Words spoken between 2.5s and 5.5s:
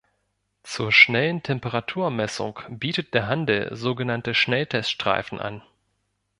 bietet der Handel sogenannte Schnelltest-Streifen